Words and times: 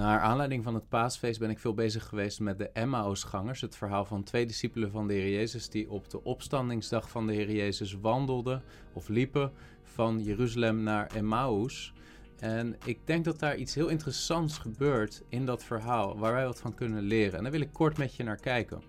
Naar 0.00 0.20
aanleiding 0.20 0.64
van 0.64 0.74
het 0.74 0.88
paasfeest 0.88 1.38
ben 1.38 1.50
ik 1.50 1.58
veel 1.58 1.74
bezig 1.74 2.06
geweest 2.06 2.40
met 2.40 2.58
de 2.58 2.70
Emmausgangers, 2.72 3.60
het 3.60 3.76
verhaal 3.76 4.04
van 4.04 4.22
twee 4.22 4.46
discipelen 4.46 4.90
van 4.90 5.06
de 5.06 5.14
Heer 5.14 5.30
Jezus 5.30 5.68
die 5.68 5.90
op 5.90 6.10
de 6.10 6.24
opstandingsdag 6.24 7.10
van 7.10 7.26
de 7.26 7.32
Heer 7.32 7.50
Jezus 7.50 7.92
wandelden 8.00 8.62
of 8.92 9.08
liepen 9.08 9.52
van 9.82 10.22
Jeruzalem 10.22 10.82
naar 10.82 11.10
Emmaus. 11.14 11.92
En 12.38 12.76
ik 12.84 12.98
denk 13.04 13.24
dat 13.24 13.38
daar 13.38 13.56
iets 13.56 13.74
heel 13.74 13.88
interessants 13.88 14.58
gebeurt 14.58 15.22
in 15.28 15.46
dat 15.46 15.64
verhaal, 15.64 16.18
waar 16.18 16.32
wij 16.32 16.44
wat 16.44 16.60
van 16.60 16.74
kunnen 16.74 17.02
leren. 17.02 17.36
En 17.36 17.42
daar 17.42 17.52
wil 17.52 17.60
ik 17.60 17.72
kort 17.72 17.98
met 17.98 18.14
je 18.14 18.24
naar 18.24 18.40
kijken. 18.40 18.82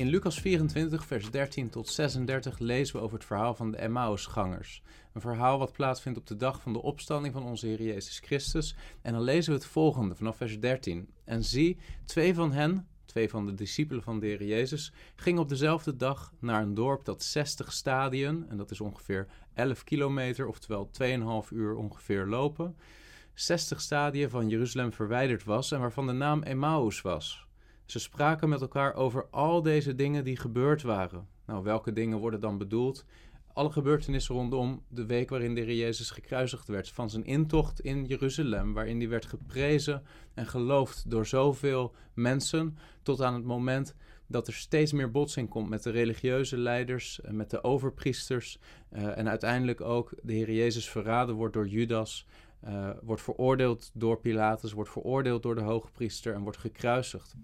In 0.00 0.08
Lucas 0.08 0.40
24, 0.40 1.04
vers 1.04 1.30
13 1.30 1.70
tot 1.70 1.88
36 1.88 2.58
lezen 2.58 2.96
we 2.96 3.02
over 3.02 3.16
het 3.16 3.26
verhaal 3.26 3.54
van 3.54 3.70
de 3.70 3.76
Emmausgangers. 3.76 4.82
Een 5.12 5.20
verhaal 5.20 5.58
wat 5.58 5.72
plaatsvindt 5.72 6.18
op 6.18 6.26
de 6.26 6.36
dag 6.36 6.60
van 6.60 6.72
de 6.72 6.82
opstanding 6.82 7.34
van 7.34 7.42
onze 7.42 7.66
Heer 7.66 7.82
Jezus 7.82 8.18
Christus. 8.18 8.74
En 9.02 9.12
dan 9.12 9.22
lezen 9.22 9.52
we 9.52 9.58
het 9.58 9.68
volgende 9.68 10.14
vanaf 10.14 10.36
vers 10.36 10.60
13. 10.60 11.08
En 11.24 11.44
zie, 11.44 11.78
twee 12.04 12.34
van 12.34 12.52
hen, 12.52 12.86
twee 13.04 13.28
van 13.28 13.46
de 13.46 13.54
discipelen 13.54 14.02
van 14.02 14.18
de 14.18 14.26
Heer 14.26 14.44
Jezus, 14.44 14.92
gingen 15.16 15.42
op 15.42 15.48
dezelfde 15.48 15.96
dag 15.96 16.32
naar 16.38 16.62
een 16.62 16.74
dorp 16.74 17.04
dat 17.04 17.22
60 17.22 17.72
stadien, 17.72 18.46
en 18.48 18.56
dat 18.56 18.70
is 18.70 18.80
ongeveer 18.80 19.26
11 19.54 19.84
kilometer, 19.84 20.46
oftewel 20.46 20.90
2,5 21.46 21.52
uur 21.52 21.74
ongeveer 21.74 22.26
lopen, 22.26 22.76
60 23.34 23.80
stadien 23.80 24.30
van 24.30 24.48
Jeruzalem 24.48 24.92
verwijderd 24.92 25.44
was 25.44 25.72
en 25.72 25.80
waarvan 25.80 26.06
de 26.06 26.12
naam 26.12 26.42
Emmaus 26.42 27.00
was. 27.00 27.48
Ze 27.90 27.98
spraken 27.98 28.48
met 28.48 28.60
elkaar 28.60 28.94
over 28.94 29.26
al 29.30 29.62
deze 29.62 29.94
dingen 29.94 30.24
die 30.24 30.36
gebeurd 30.36 30.82
waren. 30.82 31.28
Nou, 31.46 31.62
welke 31.62 31.92
dingen 31.92 32.18
worden 32.18 32.40
dan 32.40 32.58
bedoeld? 32.58 33.04
Alle 33.52 33.70
gebeurtenissen 33.70 34.34
rondom 34.34 34.82
de 34.88 35.06
week 35.06 35.30
waarin 35.30 35.54
de 35.54 35.60
Heer 35.60 35.76
Jezus 35.76 36.10
gekruisigd 36.10 36.68
werd. 36.68 36.88
Van 36.88 37.10
zijn 37.10 37.24
intocht 37.24 37.80
in 37.80 38.04
Jeruzalem, 38.04 38.72
waarin 38.72 38.98
hij 38.98 39.08
werd 39.08 39.26
geprezen 39.26 40.02
en 40.34 40.46
geloofd 40.46 41.10
door 41.10 41.26
zoveel 41.26 41.94
mensen. 42.14 42.76
Tot 43.02 43.22
aan 43.22 43.34
het 43.34 43.44
moment 43.44 43.94
dat 44.26 44.46
er 44.46 44.54
steeds 44.54 44.92
meer 44.92 45.10
botsing 45.10 45.48
komt 45.48 45.68
met 45.68 45.82
de 45.82 45.90
religieuze 45.90 46.56
leiders, 46.56 47.20
met 47.30 47.50
de 47.50 47.64
overpriesters. 47.64 48.58
Uh, 48.92 49.18
en 49.18 49.28
uiteindelijk 49.28 49.80
ook 49.80 50.12
de 50.22 50.32
Heer 50.32 50.52
Jezus 50.52 50.88
verraden 50.88 51.34
wordt 51.34 51.54
door 51.54 51.68
Judas. 51.68 52.26
Uh, 52.64 52.90
wordt 53.02 53.22
veroordeeld 53.22 53.90
door 53.94 54.20
Pilatus, 54.20 54.72
wordt 54.72 54.90
veroordeeld 54.90 55.42
door 55.42 55.54
de 55.54 55.60
hoogpriester 55.60 56.34
en 56.34 56.42
wordt 56.42 56.58
gekruisigd. 56.58 57.36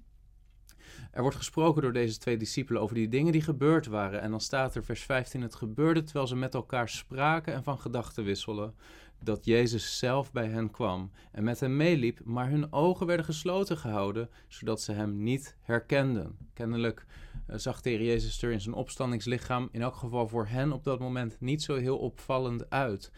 Er 1.11 1.23
wordt 1.23 1.37
gesproken 1.37 1.83
door 1.83 1.93
deze 1.93 2.19
twee 2.19 2.37
discipelen 2.37 2.83
over 2.83 2.95
die 2.95 3.09
dingen 3.09 3.33
die 3.33 3.43
gebeurd 3.43 3.87
waren. 3.87 4.21
En 4.21 4.31
dan 4.31 4.41
staat 4.41 4.75
er 4.75 4.85
vers 4.85 5.03
15: 5.03 5.43
Het 5.43 5.55
gebeurde 5.55 6.03
terwijl 6.03 6.27
ze 6.27 6.37
met 6.37 6.55
elkaar 6.55 6.89
spraken 6.89 7.55
en 7.55 7.63
van 7.63 7.79
gedachten 7.79 8.25
wisselen. 8.25 8.75
Dat 9.23 9.45
Jezus 9.45 9.99
zelf 9.99 10.33
bij 10.33 10.49
hen 10.49 10.71
kwam 10.71 11.11
en 11.33 11.45
met 11.45 11.61
hen 11.61 11.77
meeliep, 11.77 12.21
maar 12.25 12.51
hun 12.51 12.73
ogen 12.73 13.07
werden 13.07 13.27
gesloten 13.27 13.77
gehouden, 13.77 14.31
zodat 14.49 14.81
ze 14.81 14.93
hem 14.93 15.23
niet 15.23 15.57
herkenden. 15.61 16.37
Kennelijk 16.53 17.07
uh, 17.51 17.57
zag 17.57 17.81
de 17.81 18.05
Jezus 18.05 18.43
er 18.43 18.51
in 18.51 18.61
zijn 18.61 18.75
opstandingslichaam, 18.75 19.69
in 19.73 19.83
elk 19.83 19.97
geval 19.97 20.29
voor 20.29 20.47
hen 20.47 20.73
op 20.73 20.85
dat 20.85 20.99
moment, 20.99 21.37
niet 21.41 21.63
zo 21.63 21.75
heel 21.75 21.99
opvallend 21.99 22.71
uit. 22.71 23.11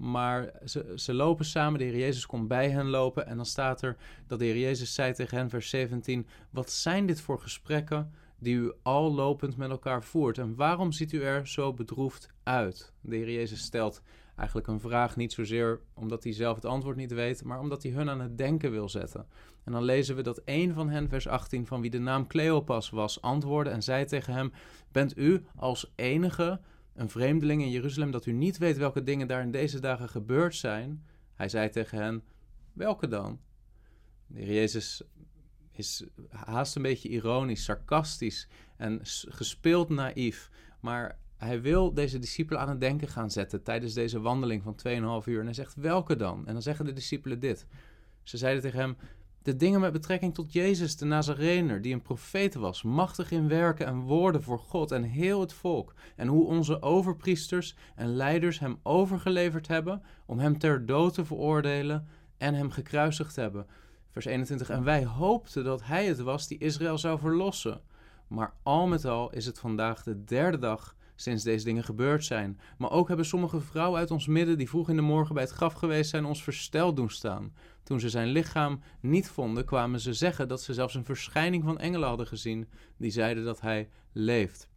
Maar 0.00 0.52
ze, 0.64 0.92
ze 0.94 1.14
lopen 1.14 1.44
samen, 1.44 1.78
de 1.78 1.84
Heer 1.84 1.98
Jezus 1.98 2.26
komt 2.26 2.48
bij 2.48 2.70
hen 2.70 2.86
lopen. 2.86 3.26
En 3.26 3.36
dan 3.36 3.46
staat 3.46 3.82
er 3.82 3.96
dat 4.26 4.38
de 4.38 4.44
Heer 4.44 4.58
Jezus 4.58 4.94
zei 4.94 5.12
tegen 5.12 5.38
hen, 5.38 5.50
vers 5.50 5.68
17: 5.68 6.26
Wat 6.50 6.70
zijn 6.70 7.06
dit 7.06 7.20
voor 7.20 7.40
gesprekken 7.40 8.12
die 8.38 8.54
u 8.54 8.72
al 8.82 9.14
lopend 9.14 9.56
met 9.56 9.70
elkaar 9.70 10.04
voert? 10.04 10.38
En 10.38 10.54
waarom 10.54 10.92
ziet 10.92 11.12
u 11.12 11.22
er 11.22 11.46
zo 11.48 11.72
bedroefd 11.72 12.28
uit? 12.42 12.92
De 13.00 13.16
Heer 13.16 13.30
Jezus 13.30 13.60
stelt 13.60 14.02
eigenlijk 14.36 14.68
een 14.68 14.80
vraag, 14.80 15.16
niet 15.16 15.32
zozeer 15.32 15.80
omdat 15.94 16.24
hij 16.24 16.32
zelf 16.32 16.54
het 16.54 16.64
antwoord 16.64 16.96
niet 16.96 17.12
weet, 17.12 17.44
maar 17.44 17.60
omdat 17.60 17.82
hij 17.82 17.92
hun 17.92 18.10
aan 18.10 18.20
het 18.20 18.38
denken 18.38 18.70
wil 18.70 18.88
zetten. 18.88 19.26
En 19.64 19.72
dan 19.72 19.82
lezen 19.82 20.16
we 20.16 20.22
dat 20.22 20.42
een 20.44 20.74
van 20.74 20.88
hen, 20.88 21.08
vers 21.08 21.28
18, 21.28 21.66
van 21.66 21.80
wie 21.80 21.90
de 21.90 21.98
naam 21.98 22.26
Cleopas 22.26 22.90
was, 22.90 23.22
antwoordde 23.22 23.72
en 23.72 23.82
zei 23.82 24.04
tegen 24.04 24.34
hem: 24.34 24.52
Bent 24.92 25.18
u 25.18 25.44
als 25.56 25.92
enige 25.94 26.60
een 27.00 27.10
vreemdeling 27.10 27.62
in 27.62 27.70
Jeruzalem, 27.70 28.10
dat 28.10 28.26
u 28.26 28.32
niet 28.32 28.58
weet 28.58 28.76
welke 28.76 29.02
dingen 29.02 29.26
daar 29.26 29.42
in 29.42 29.50
deze 29.50 29.80
dagen 29.80 30.08
gebeurd 30.08 30.54
zijn. 30.54 31.04
Hij 31.34 31.48
zei 31.48 31.68
tegen 31.68 31.98
hen: 31.98 32.22
Welke 32.72 33.08
dan? 33.08 33.40
De 34.26 34.40
heer 34.40 34.54
Jezus 34.54 35.02
is 35.72 36.04
haast 36.28 36.76
een 36.76 36.82
beetje 36.82 37.08
ironisch, 37.08 37.64
sarcastisch 37.64 38.48
en 38.76 39.00
gespeeld 39.28 39.88
naïef. 39.88 40.50
Maar 40.80 41.18
hij 41.36 41.60
wil 41.60 41.94
deze 41.94 42.18
discipelen 42.18 42.60
aan 42.60 42.68
het 42.68 42.80
denken 42.80 43.08
gaan 43.08 43.30
zetten 43.30 43.62
tijdens 43.62 43.94
deze 43.94 44.20
wandeling 44.20 44.62
van 44.62 44.78
2,5 45.22 45.28
uur. 45.28 45.38
En 45.38 45.44
hij 45.44 45.54
zegt: 45.54 45.74
Welke 45.74 46.16
dan? 46.16 46.46
En 46.46 46.52
dan 46.52 46.62
zeggen 46.62 46.84
de 46.84 46.92
discipelen 46.92 47.40
dit. 47.40 47.66
Ze 48.22 48.36
zeiden 48.36 48.62
tegen 48.62 48.78
hem: 48.78 48.96
de 49.42 49.56
dingen 49.56 49.80
met 49.80 49.92
betrekking 49.92 50.34
tot 50.34 50.52
Jezus 50.52 50.96
de 50.96 51.04
Nazarener, 51.04 51.82
die 51.82 51.92
een 51.92 52.02
profeet 52.02 52.54
was, 52.54 52.82
machtig 52.82 53.30
in 53.30 53.48
werken 53.48 53.86
en 53.86 54.00
woorden 54.00 54.42
voor 54.42 54.58
God 54.58 54.90
en 54.90 55.02
heel 55.02 55.40
het 55.40 55.52
volk, 55.52 55.94
en 56.16 56.28
hoe 56.28 56.46
onze 56.46 56.82
overpriesters 56.82 57.76
en 57.94 58.16
leiders 58.16 58.58
hem 58.58 58.78
overgeleverd 58.82 59.68
hebben 59.68 60.02
om 60.26 60.38
hem 60.38 60.58
ter 60.58 60.86
dood 60.86 61.14
te 61.14 61.24
veroordelen 61.24 62.06
en 62.38 62.54
hem 62.54 62.70
gekruisigd 62.70 63.36
hebben. 63.36 63.66
Vers 64.10 64.24
21. 64.24 64.70
En 64.70 64.84
wij 64.84 65.04
hoopten 65.04 65.64
dat 65.64 65.84
hij 65.84 66.06
het 66.06 66.20
was 66.20 66.46
die 66.46 66.58
Israël 66.58 66.98
zou 66.98 67.18
verlossen. 67.18 67.80
Maar 68.26 68.54
al 68.62 68.86
met 68.86 69.04
al 69.04 69.30
is 69.30 69.46
het 69.46 69.58
vandaag 69.58 70.02
de 70.02 70.24
derde 70.24 70.58
dag 70.58 70.96
sinds 71.20 71.42
deze 71.42 71.64
dingen 71.64 71.84
gebeurd 71.84 72.24
zijn. 72.24 72.60
Maar 72.78 72.90
ook 72.90 73.08
hebben 73.08 73.26
sommige 73.26 73.60
vrouwen 73.60 73.98
uit 73.98 74.10
ons 74.10 74.26
midden 74.26 74.58
die 74.58 74.68
vroeg 74.68 74.88
in 74.88 74.96
de 74.96 75.02
morgen 75.02 75.34
bij 75.34 75.42
het 75.42 75.52
graf 75.52 75.72
geweest 75.72 76.10
zijn 76.10 76.24
ons 76.24 76.42
versteld 76.42 76.96
doen 76.96 77.10
staan. 77.10 77.54
Toen 77.82 78.00
ze 78.00 78.08
zijn 78.08 78.28
lichaam 78.28 78.80
niet 79.00 79.28
vonden, 79.28 79.64
kwamen 79.64 80.00
ze 80.00 80.12
zeggen 80.12 80.48
dat 80.48 80.62
ze 80.62 80.74
zelfs 80.74 80.94
een 80.94 81.04
verschijning 81.04 81.64
van 81.64 81.78
engelen 81.78 82.08
hadden 82.08 82.26
gezien 82.26 82.68
die 82.96 83.10
zeiden 83.10 83.44
dat 83.44 83.60
hij 83.60 83.88
leeft. 84.12 84.68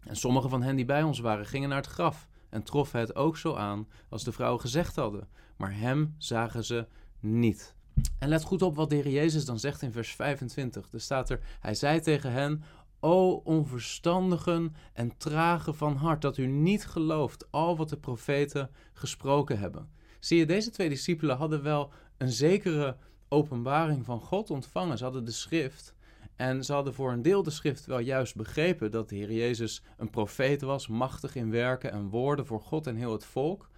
En 0.00 0.16
sommige 0.16 0.48
van 0.48 0.62
hen 0.62 0.76
die 0.76 0.84
bij 0.84 1.02
ons 1.02 1.18
waren 1.18 1.46
gingen 1.46 1.68
naar 1.68 1.78
het 1.78 1.86
graf 1.86 2.28
en 2.50 2.62
troffen 2.62 3.00
het 3.00 3.14
ook 3.14 3.36
zo 3.36 3.54
aan 3.54 3.88
als 4.08 4.24
de 4.24 4.32
vrouwen 4.32 4.60
gezegd 4.60 4.96
hadden, 4.96 5.28
maar 5.56 5.78
hem 5.78 6.14
zagen 6.18 6.64
ze 6.64 6.86
niet. 7.20 7.74
En 8.18 8.28
let 8.28 8.44
goed 8.44 8.62
op 8.62 8.76
wat 8.76 8.90
de 8.90 9.10
Jezus 9.10 9.44
dan 9.44 9.58
zegt 9.58 9.82
in 9.82 9.92
vers 9.92 10.14
25. 10.14 10.88
Er 10.92 11.00
staat 11.00 11.30
er: 11.30 11.40
Hij 11.60 11.74
zei 11.74 12.00
tegen 12.00 12.32
hen: 12.32 12.62
O 13.04 13.40
onverstandigen 13.44 14.74
en 14.92 15.16
trage 15.16 15.72
van 15.72 15.96
hart, 15.96 16.22
dat 16.22 16.36
u 16.36 16.46
niet 16.46 16.86
gelooft 16.86 17.46
al 17.50 17.76
wat 17.76 17.88
de 17.88 17.96
profeten 17.96 18.70
gesproken 18.92 19.58
hebben. 19.58 19.88
Zie 20.20 20.38
je, 20.38 20.46
deze 20.46 20.70
twee 20.70 20.88
discipelen 20.88 21.36
hadden 21.36 21.62
wel 21.62 21.92
een 22.16 22.30
zekere 22.30 22.96
openbaring 23.28 24.04
van 24.04 24.20
God 24.20 24.50
ontvangen. 24.50 24.98
Ze 24.98 25.04
hadden 25.04 25.24
de 25.24 25.30
schrift. 25.30 25.94
En 26.36 26.64
ze 26.64 26.72
hadden 26.72 26.94
voor 26.94 27.12
een 27.12 27.22
deel 27.22 27.42
de 27.42 27.50
schrift 27.50 27.86
wel 27.86 27.98
juist 27.98 28.36
begrepen 28.36 28.90
dat 28.90 29.08
de 29.08 29.16
Heer 29.16 29.32
Jezus 29.32 29.82
een 29.96 30.10
profeet 30.10 30.62
was, 30.62 30.88
machtig 30.88 31.34
in 31.34 31.50
werken 31.50 31.92
en 31.92 32.08
woorden 32.08 32.46
voor 32.46 32.60
God 32.60 32.86
en 32.86 32.96
heel 32.96 33.12
het 33.12 33.24
volk. 33.24 33.70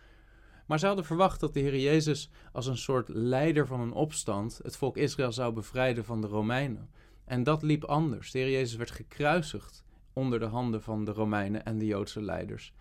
Maar 0.66 0.78
ze 0.78 0.86
hadden 0.86 1.04
verwacht 1.04 1.40
dat 1.40 1.54
de 1.54 1.60
Heer 1.60 1.78
Jezus 1.78 2.30
als 2.52 2.66
een 2.66 2.76
soort 2.76 3.08
leider 3.08 3.66
van 3.66 3.80
een 3.80 3.92
opstand 3.92 4.60
het 4.62 4.76
volk 4.76 4.96
Israël 4.96 5.32
zou 5.32 5.52
bevrijden 5.52 6.04
van 6.04 6.20
de 6.20 6.26
Romeinen. 6.26 6.90
En 7.26 7.42
dat 7.42 7.62
liep 7.62 7.84
anders. 7.84 8.30
De 8.30 8.38
Heer 8.38 8.50
Jezus 8.50 8.76
werd 8.76 8.90
gekruisigd 8.90 9.84
onder 10.12 10.38
de 10.38 10.46
handen 10.46 10.82
van 10.82 11.04
de 11.04 11.12
Romeinen 11.12 11.64
en 11.64 11.78
de 11.78 11.86
Joodse 11.86 12.22
leiders. 12.22 12.72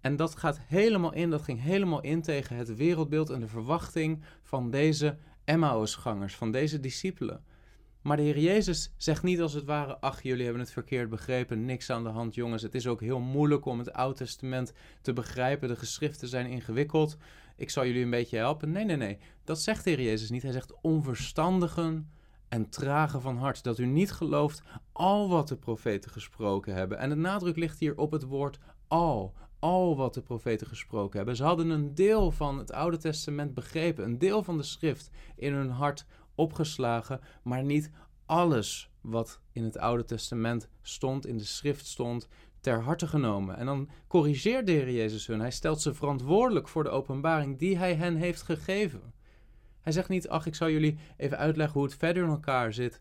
En 0.00 0.16
dat 0.16 0.36
gaat 0.36 0.60
helemaal 0.60 1.12
in, 1.12 1.30
dat 1.30 1.42
ging 1.42 1.60
helemaal 1.60 2.00
in 2.00 2.22
tegen 2.22 2.56
het 2.56 2.76
wereldbeeld 2.76 3.30
en 3.30 3.40
de 3.40 3.48
verwachting 3.48 4.22
van 4.42 4.70
deze 4.70 5.16
Emmausgangers, 5.44 6.34
van 6.34 6.50
deze 6.50 6.80
discipelen. 6.80 7.44
Maar 8.02 8.16
de 8.16 8.22
Heer 8.22 8.38
Jezus 8.38 8.92
zegt 8.96 9.22
niet 9.22 9.40
als 9.40 9.52
het 9.52 9.64
ware: 9.64 9.98
Ach, 10.00 10.22
jullie 10.22 10.44
hebben 10.44 10.62
het 10.62 10.72
verkeerd 10.72 11.08
begrepen, 11.08 11.64
niks 11.64 11.90
aan 11.90 12.02
de 12.02 12.08
hand, 12.08 12.34
jongens. 12.34 12.62
Het 12.62 12.74
is 12.74 12.86
ook 12.86 13.00
heel 13.00 13.20
moeilijk 13.20 13.64
om 13.64 13.78
het 13.78 13.92
Oude 13.92 14.18
Testament 14.18 14.72
te 15.02 15.12
begrijpen. 15.12 15.68
De 15.68 15.76
geschriften 15.76 16.28
zijn 16.28 16.46
ingewikkeld. 16.46 17.16
Ik 17.56 17.70
zal 17.70 17.86
jullie 17.86 18.02
een 18.02 18.10
beetje 18.10 18.36
helpen. 18.36 18.70
Nee, 18.72 18.84
nee, 18.84 18.96
nee. 18.96 19.18
Dat 19.44 19.60
zegt 19.60 19.84
de 19.84 19.90
Heer 19.90 20.02
Jezus 20.02 20.30
niet. 20.30 20.42
Hij 20.42 20.52
zegt: 20.52 20.80
Onverstandigen 20.80 22.10
en 22.52 22.68
trage 22.68 23.20
van 23.20 23.36
hart, 23.36 23.62
dat 23.62 23.78
u 23.78 23.86
niet 23.86 24.12
gelooft 24.12 24.62
al 24.92 25.28
wat 25.28 25.48
de 25.48 25.56
profeten 25.56 26.10
gesproken 26.10 26.74
hebben. 26.74 26.98
En 26.98 27.08
de 27.08 27.14
nadruk 27.14 27.56
ligt 27.56 27.78
hier 27.78 27.96
op 27.96 28.12
het 28.12 28.22
woord 28.22 28.58
al. 28.88 29.34
Al 29.58 29.96
wat 29.96 30.14
de 30.14 30.22
profeten 30.22 30.66
gesproken 30.66 31.16
hebben. 31.16 31.36
Ze 31.36 31.44
hadden 31.44 31.70
een 31.70 31.94
deel 31.94 32.30
van 32.30 32.58
het 32.58 32.72
Oude 32.72 32.96
Testament 32.96 33.54
begrepen, 33.54 34.04
een 34.04 34.18
deel 34.18 34.42
van 34.42 34.56
de 34.56 34.62
schrift 34.62 35.10
in 35.36 35.52
hun 35.52 35.70
hart 35.70 36.06
opgeslagen, 36.34 37.20
maar 37.42 37.64
niet 37.64 37.90
alles 38.26 38.90
wat 39.00 39.40
in 39.52 39.64
het 39.64 39.78
Oude 39.78 40.04
Testament 40.04 40.68
stond, 40.82 41.26
in 41.26 41.36
de 41.36 41.44
schrift 41.44 41.86
stond, 41.86 42.28
ter 42.60 42.82
harte 42.82 43.06
genomen. 43.06 43.56
En 43.56 43.66
dan 43.66 43.88
corrigeert 44.08 44.66
de 44.66 44.92
Jezus 44.92 45.26
hun. 45.26 45.40
Hij 45.40 45.50
stelt 45.50 45.80
ze 45.80 45.94
verantwoordelijk 45.94 46.68
voor 46.68 46.84
de 46.84 46.90
openbaring 46.90 47.58
die 47.58 47.78
hij 47.78 47.94
hen 47.94 48.16
heeft 48.16 48.42
gegeven. 48.42 49.12
Hij 49.82 49.92
zegt 49.92 50.08
niet, 50.08 50.28
ach, 50.28 50.46
ik 50.46 50.54
zal 50.54 50.70
jullie 50.70 50.98
even 51.16 51.38
uitleggen 51.38 51.80
hoe 51.80 51.88
het 51.88 51.98
verder 51.98 52.22
in 52.22 52.28
elkaar 52.28 52.72
zit. 52.72 53.00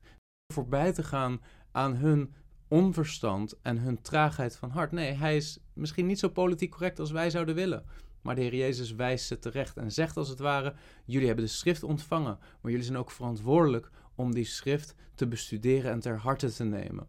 Voorbij 0.53 0.91
te 0.93 1.03
gaan 1.03 1.41
aan 1.71 1.95
hun 1.95 2.33
onverstand 2.67 3.59
en 3.61 3.77
hun 3.77 4.01
traagheid 4.01 4.55
van 4.55 4.69
hart. 4.69 4.91
Nee, 4.91 5.13
hij 5.13 5.35
is 5.35 5.59
misschien 5.73 6.05
niet 6.05 6.19
zo 6.19 6.29
politiek 6.29 6.71
correct 6.71 6.99
als 6.99 7.11
wij 7.11 7.29
zouden 7.29 7.55
willen. 7.55 7.85
Maar 8.21 8.35
de 8.35 8.41
Heer 8.41 8.55
Jezus 8.55 8.91
wijst 8.91 9.25
ze 9.25 9.39
terecht 9.39 9.77
en 9.77 9.91
zegt 9.91 10.17
als 10.17 10.29
het 10.29 10.39
ware: 10.39 10.73
Jullie 11.05 11.27
hebben 11.27 11.45
de 11.45 11.51
schrift 11.51 11.83
ontvangen, 11.83 12.37
maar 12.61 12.71
jullie 12.71 12.85
zijn 12.85 12.97
ook 12.97 13.11
verantwoordelijk 13.11 13.89
om 14.15 14.33
die 14.33 14.45
schrift 14.45 14.95
te 15.15 15.27
bestuderen 15.27 15.91
en 15.91 15.99
ter 15.99 16.17
harte 16.17 16.53
te 16.53 16.63
nemen. 16.63 17.07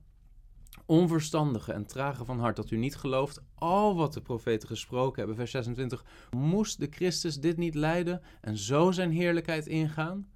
Onverstandige 0.86 1.72
en 1.72 1.86
trage 1.86 2.24
van 2.24 2.40
hart, 2.40 2.56
dat 2.56 2.70
u 2.70 2.76
niet 2.76 2.96
gelooft 2.96 3.42
al 3.54 3.96
wat 3.96 4.12
de 4.12 4.20
profeten 4.20 4.68
gesproken 4.68 5.18
hebben. 5.18 5.36
Vers 5.36 5.50
26. 5.50 6.04
Moest 6.30 6.78
de 6.78 6.88
Christus 6.90 7.40
dit 7.40 7.56
niet 7.56 7.74
lijden 7.74 8.22
en 8.40 8.58
zo 8.58 8.90
zijn 8.90 9.10
heerlijkheid 9.10 9.66
ingaan? 9.66 10.26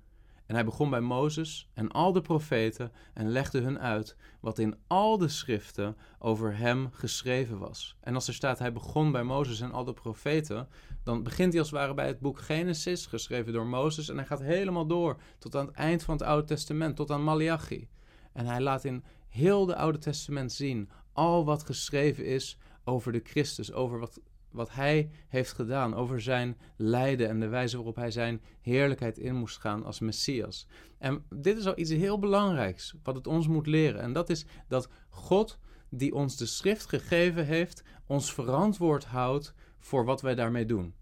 En 0.47 0.55
hij 0.55 0.65
begon 0.65 0.91
bij 0.91 1.01
Mozes 1.01 1.69
en 1.75 1.91
al 1.91 2.13
de 2.13 2.21
profeten 2.21 2.93
en 3.15 3.29
legde 3.29 3.61
hun 3.61 3.79
uit 3.79 4.17
wat 4.41 4.59
in 4.59 4.77
al 4.87 5.19
de 5.19 5.29
schriften 5.29 5.97
over 6.19 6.57
hem 6.57 6.89
geschreven 6.93 7.59
was. 7.59 7.97
En 8.01 8.15
als 8.15 8.29
er 8.29 8.35
staat 8.35 8.59
hij 8.59 8.73
begon 8.73 9.13
bij 9.13 9.23
Mozes 9.23 9.61
en 9.61 9.73
al 9.73 9.85
de 9.85 9.93
profeten, 9.93 10.69
dan 11.03 11.23
begint 11.23 11.53
hij 11.53 11.61
als 11.61 11.71
het 11.71 11.79
ware 11.79 11.95
bij 11.95 12.07
het 12.07 12.21
boek 12.21 12.41
Genesis, 12.41 13.07
geschreven 13.07 13.53
door 13.53 13.67
Mozes, 13.67 14.09
en 14.09 14.17
hij 14.17 14.27
gaat 14.27 14.43
helemaal 14.43 14.87
door 14.87 15.17
tot 15.39 15.57
aan 15.57 15.67
het 15.67 15.75
eind 15.75 16.03
van 16.03 16.15
het 16.17 16.27
Oude 16.27 16.47
Testament, 16.47 16.97
tot 16.97 17.11
aan 17.11 17.25
Malachi. 17.25 17.89
En 18.33 18.47
hij 18.47 18.61
laat 18.61 18.85
in 18.85 19.05
heel 19.29 19.67
de 19.67 19.77
Oude 19.77 19.99
Testament 19.99 20.53
zien 20.53 20.91
al 21.13 21.45
wat 21.45 21.65
geschreven 21.65 22.25
is 22.25 22.59
over 22.85 23.13
de 23.13 23.21
Christus, 23.25 23.73
over 23.73 23.99
wat 23.99 24.21
wat 24.57 24.73
hij 24.73 25.11
heeft 25.29 25.53
gedaan, 25.53 25.95
over 25.95 26.21
zijn 26.21 26.57
lijden 26.77 27.29
en 27.29 27.41
de 27.41 27.49
wijze 27.49 27.77
waarop 27.77 27.97
hij 27.97 28.11
zijn 28.11 28.41
heerlijkheid 28.61 29.19
in 29.19 29.35
moest 29.35 29.59
gaan 29.59 29.85
als 29.85 30.01
Messias. 30.01 30.67
En 30.99 31.25
dit 31.35 31.59
is 31.59 31.67
al 31.67 31.79
iets 31.79 31.91
heel 31.91 32.19
belangrijks 32.19 32.95
wat 33.03 33.15
het 33.15 33.27
ons 33.27 33.49
moet 33.49 33.67
leren. 33.67 34.01
En 34.01 34.13
dat 34.13 34.31
is 34.31 34.45
dat 34.69 34.89
God, 35.09 35.59
die 35.91 36.15
ons 36.15 36.37
de 36.37 36.47
schrift 36.47 36.89
gegeven 36.89 37.47
heeft, 37.47 37.83
ons 38.07 38.33
verantwoord 38.33 39.05
houdt 39.05 39.55
voor 39.79 40.05
wat 40.05 40.23
wij 40.23 40.35
daarmee 40.35 40.67
doen. 40.67 40.95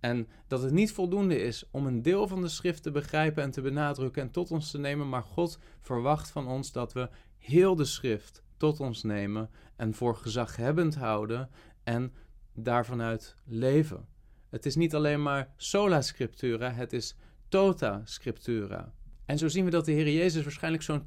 En 0.00 0.28
dat 0.46 0.62
het 0.62 0.72
niet 0.72 0.92
voldoende 0.92 1.42
is 1.42 1.64
om 1.70 1.86
een 1.86 2.02
deel 2.02 2.28
van 2.28 2.40
de 2.40 2.48
schrift 2.48 2.82
te 2.82 2.90
begrijpen 2.90 3.42
en 3.42 3.50
te 3.50 3.60
benadrukken 3.60 4.22
en 4.22 4.30
tot 4.30 4.50
ons 4.50 4.70
te 4.70 4.78
nemen, 4.78 5.08
maar 5.08 5.22
God 5.22 5.58
verwacht 5.80 6.30
van 6.30 6.46
ons 6.46 6.72
dat 6.72 6.92
we 6.92 7.08
heel 7.40 7.76
de 7.76 7.84
schrift 7.84 8.42
tot 8.56 8.80
ons 8.80 9.02
nemen 9.02 9.50
en 9.76 9.94
voor 9.94 10.16
gezaghebbend 10.16 10.94
houden 10.94 11.50
en 11.84 12.12
daarvanuit 12.54 13.34
leven. 13.44 14.06
Het 14.48 14.66
is 14.66 14.76
niet 14.76 14.94
alleen 14.94 15.22
maar 15.22 15.52
sola 15.56 16.02
scriptura, 16.02 16.70
het 16.70 16.92
is 16.92 17.14
tota 17.48 18.00
scriptura. 18.04 18.92
En 19.24 19.38
zo 19.38 19.48
zien 19.48 19.64
we 19.64 19.70
dat 19.70 19.84
de 19.84 19.92
Heer 19.92 20.10
Jezus 20.10 20.42
waarschijnlijk 20.42 20.82
zo'n 20.82 21.02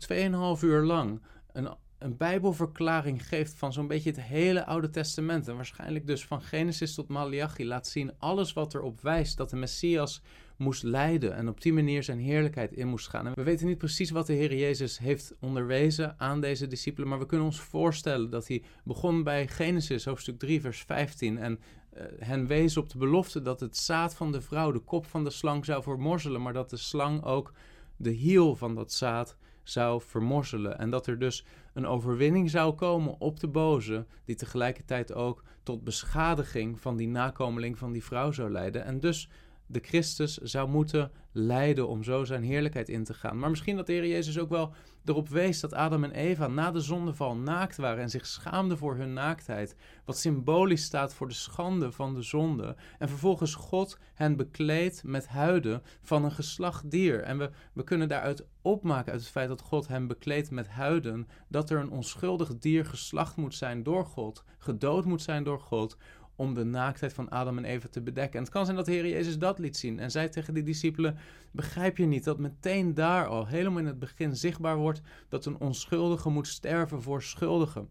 2,5 0.57 0.63
uur 0.63 0.81
lang 0.81 1.21
een, 1.51 1.69
een 1.97 2.17
Bijbelverklaring 2.17 3.27
geeft 3.27 3.53
van 3.53 3.73
zo'n 3.73 3.87
beetje 3.87 4.09
het 4.09 4.21
hele 4.21 4.65
Oude 4.65 4.89
Testament. 4.89 5.47
En 5.47 5.55
waarschijnlijk 5.55 6.07
dus 6.07 6.25
van 6.25 6.41
Genesis 6.41 6.93
tot 6.93 7.07
Malachi 7.07 7.65
laat 7.65 7.87
zien 7.87 8.11
alles 8.17 8.53
wat 8.53 8.73
erop 8.73 9.01
wijst 9.01 9.37
dat 9.37 9.49
de 9.49 9.55
Messias 9.55 10.21
moest 10.57 10.83
lijden 10.83 11.35
en 11.35 11.47
op 11.47 11.61
die 11.61 11.73
manier 11.73 12.03
zijn 12.03 12.19
heerlijkheid 12.19 12.73
in 12.73 12.87
moest 12.87 13.07
gaan. 13.07 13.27
En 13.27 13.33
we 13.35 13.43
weten 13.43 13.67
niet 13.67 13.77
precies 13.77 14.09
wat 14.09 14.27
de 14.27 14.33
Heer 14.33 14.55
Jezus 14.55 14.97
heeft 14.97 15.35
onderwezen 15.39 16.19
aan 16.19 16.41
deze 16.41 16.67
discipelen, 16.67 17.09
maar 17.09 17.19
we 17.19 17.25
kunnen 17.25 17.45
ons 17.45 17.61
voorstellen 17.61 18.29
dat 18.29 18.47
hij 18.47 18.63
begon 18.83 19.23
bij 19.23 19.47
Genesis 19.47 20.05
hoofdstuk 20.05 20.39
3 20.39 20.61
vers 20.61 20.81
15 20.81 21.37
en 21.37 21.59
uh, 21.97 22.03
hen 22.19 22.47
wees 22.47 22.77
op 22.77 22.89
de 22.89 22.97
belofte 22.97 23.41
dat 23.41 23.59
het 23.59 23.77
zaad 23.77 24.15
van 24.15 24.31
de 24.31 24.41
vrouw 24.41 24.71
de 24.71 24.79
kop 24.79 25.05
van 25.05 25.23
de 25.23 25.29
slang 25.29 25.65
zou 25.65 25.83
vermorzelen, 25.83 26.41
maar 26.41 26.53
dat 26.53 26.69
de 26.69 26.77
slang 26.77 27.23
ook 27.23 27.53
de 27.97 28.09
hiel 28.09 28.55
van 28.55 28.75
dat 28.75 28.91
zaad 28.91 29.37
zou 29.63 30.01
vermorzelen. 30.01 30.79
En 30.79 30.89
dat 30.89 31.07
er 31.07 31.19
dus 31.19 31.45
een 31.73 31.85
overwinning 31.85 32.49
zou 32.49 32.73
komen 32.73 33.19
op 33.19 33.39
de 33.39 33.47
boze, 33.47 34.05
die 34.25 34.35
tegelijkertijd 34.35 35.13
ook 35.13 35.43
tot 35.63 35.83
beschadiging 35.83 36.79
van 36.79 36.95
die 36.95 37.07
nakomeling 37.07 37.77
van 37.77 37.91
die 37.91 38.03
vrouw 38.03 38.31
zou 38.31 38.51
leiden. 38.51 38.85
En 38.85 38.99
dus 38.99 39.29
de 39.73 39.79
Christus 39.79 40.37
zou 40.37 40.69
moeten 40.69 41.11
lijden 41.31 41.87
om 41.87 42.03
zo 42.03 42.23
zijn 42.23 42.43
heerlijkheid 42.43 42.89
in 42.89 43.03
te 43.03 43.13
gaan. 43.13 43.39
Maar 43.39 43.49
misschien 43.49 43.75
dat 43.75 43.85
de 43.85 43.93
Heer 43.93 44.07
Jezus 44.07 44.39
ook 44.39 44.49
wel 44.49 44.73
erop 45.05 45.29
wees 45.29 45.59
dat 45.59 45.73
Adam 45.73 46.03
en 46.03 46.11
Eva 46.11 46.47
na 46.47 46.71
de 46.71 46.79
zondeval 46.79 47.35
naakt 47.35 47.77
waren 47.77 48.03
en 48.03 48.09
zich 48.09 48.25
schaamden 48.25 48.77
voor 48.77 48.95
hun 48.95 49.13
naaktheid, 49.13 49.75
wat 50.05 50.17
symbolisch 50.17 50.83
staat 50.83 51.13
voor 51.13 51.27
de 51.27 51.33
schande 51.33 51.91
van 51.91 52.13
de 52.13 52.21
zonde. 52.21 52.75
En 52.99 53.09
vervolgens 53.09 53.55
God 53.55 53.97
hen 54.13 54.35
bekleedt 54.35 55.03
met 55.03 55.27
huiden 55.27 55.81
van 56.01 56.23
een 56.23 56.31
geslacht 56.31 56.91
dier. 56.91 57.21
En 57.21 57.37
we, 57.37 57.49
we 57.73 57.83
kunnen 57.83 58.07
daaruit 58.07 58.45
opmaken 58.61 59.11
uit 59.11 59.21
het 59.21 59.31
feit 59.31 59.47
dat 59.47 59.61
God 59.61 59.87
hen 59.87 60.07
bekleedt 60.07 60.51
met 60.51 60.67
huiden, 60.67 61.27
dat 61.47 61.69
er 61.69 61.79
een 61.79 61.91
onschuldig 61.91 62.57
dier 62.57 62.85
geslacht 62.85 63.35
moet 63.35 63.55
zijn 63.55 63.83
door 63.83 64.05
God, 64.05 64.43
gedood 64.57 65.05
moet 65.05 65.21
zijn 65.21 65.43
door 65.43 65.59
God, 65.59 65.97
om 66.35 66.53
de 66.53 66.63
naaktheid 66.63 67.13
van 67.13 67.29
Adam 67.29 67.57
en 67.57 67.65
Eva 67.65 67.87
te 67.87 68.01
bedekken. 68.01 68.37
En 68.37 68.43
het 68.43 68.53
kan 68.53 68.65
zijn 68.65 68.77
dat 68.77 68.85
de 68.85 68.91
Heer 68.91 69.07
Jezus 69.07 69.37
dat 69.37 69.59
liet 69.59 69.77
zien. 69.77 69.99
En 69.99 70.11
zei 70.11 70.29
tegen 70.29 70.53
die 70.53 70.63
discipelen: 70.63 71.17
Begrijp 71.51 71.97
je 71.97 72.05
niet 72.05 72.23
dat 72.23 72.39
meteen 72.39 72.93
daar 72.93 73.27
al, 73.27 73.47
helemaal 73.47 73.79
in 73.79 73.85
het 73.85 73.99
begin, 73.99 74.35
zichtbaar 74.35 74.77
wordt 74.77 75.01
dat 75.29 75.45
een 75.45 75.59
onschuldige 75.59 76.29
moet 76.29 76.47
sterven 76.47 77.01
voor 77.01 77.23
schuldigen? 77.23 77.89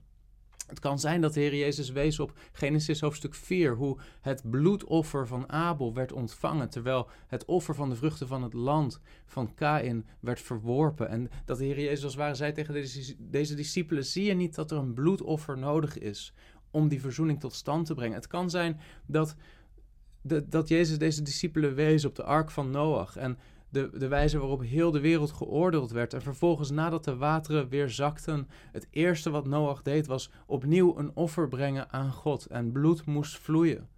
Het 0.73 0.81
kan 0.81 0.99
zijn 0.99 1.21
dat 1.21 1.35
de 1.35 1.41
Heer 1.41 1.55
Jezus 1.55 1.91
wees 1.91 2.21
op 2.21 2.33
Genesis 2.53 3.01
hoofdstuk 3.01 3.35
4, 3.35 3.75
hoe 3.75 3.99
het 4.21 4.51
bloedoffer 4.51 5.27
van 5.27 5.49
Abel 5.49 5.95
werd 5.95 6.13
ontvangen, 6.13 6.71
terwijl 6.71 7.09
het 7.27 7.45
offer 7.45 7.75
van 7.75 7.89
de 7.89 7.97
vruchten 7.97 8.27
van 8.27 8.43
het 8.43 8.53
land 8.53 9.01
van 9.27 9.55
Kain 9.55 10.07
werd 10.21 10.41
verworpen. 10.41 11.09
En 11.09 11.31
dat 11.45 11.59
de 11.59 11.65
Heer 11.65 11.81
Jezus 11.81 12.05
als 12.05 12.13
het 12.13 12.23
ware 12.23 12.35
zei 12.35 12.53
tegen 12.53 12.75
deze, 12.75 13.15
deze 13.19 13.55
discipelen, 13.55 14.05
zie 14.05 14.25
je 14.25 14.35
niet 14.35 14.55
dat 14.55 14.71
er 14.71 14.77
een 14.77 14.95
bloedoffer 14.95 15.59
nodig 15.59 15.99
is 15.99 16.35
om 16.73 16.89
die 16.89 17.01
verzoening 17.01 17.41
tot 17.41 17.55
stand 17.55 17.87
te 17.87 17.95
brengen. 17.95 18.17
Het 18.17 18.27
kan 18.27 18.51
zijn 18.51 18.81
dat, 19.07 19.35
de, 20.21 20.49
dat 20.49 20.69
Jezus 20.69 20.99
deze 20.99 21.23
discipelen 21.23 21.75
wees 21.75 22.05
op 22.05 22.15
de 22.15 22.25
ark 22.25 22.51
van 22.51 22.71
Noach 22.71 23.17
en 23.17 23.39
de, 23.69 23.91
de 23.99 24.09
wijze 24.09 24.39
waarop 24.39 24.63
heel 24.63 24.91
de 24.91 25.01
wereld 25.01 25.33
geoordeeld 25.33 25.91
werd. 25.91 26.15
En 26.15 26.23
vervolgens, 26.23 26.71
nadat 26.71 27.05
de 27.05 27.17
wateren 27.17 27.69
weer 27.69 27.91
zakten, 27.91 28.49
het 28.73 28.87
eerste 28.91 29.31
wat 29.31 29.47
Noach 29.47 29.83
deed 29.83 30.07
was 30.07 30.31
opnieuw 30.47 30.99
een 30.99 31.11
offer 31.15 31.49
brengen 31.49 31.93
aan 31.93 32.13
God 32.13 32.47
en 32.47 32.73
bloed 32.73 33.07
moest 33.07 33.39
vloeien. 33.39 33.89